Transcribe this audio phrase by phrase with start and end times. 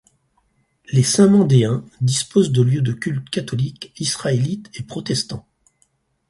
[0.91, 5.47] Les Saint-Mandéens disposent de lieux de cultes catholique, israélite et protestant.